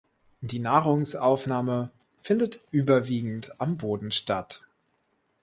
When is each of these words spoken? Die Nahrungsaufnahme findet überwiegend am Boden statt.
Die 0.39 0.57
Nahrungsaufnahme 0.57 1.91
findet 2.23 2.59
überwiegend 2.71 3.61
am 3.61 3.77
Boden 3.77 4.09
statt. 4.09 4.63